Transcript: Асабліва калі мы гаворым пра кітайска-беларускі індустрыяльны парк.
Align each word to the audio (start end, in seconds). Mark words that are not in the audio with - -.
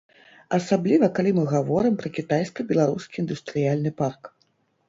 Асабліва 0.57 1.09
калі 1.19 1.33
мы 1.39 1.43
гаворым 1.51 1.99
пра 1.99 2.13
кітайска-беларускі 2.17 3.23
індустрыяльны 3.25 3.91
парк. 4.01 4.23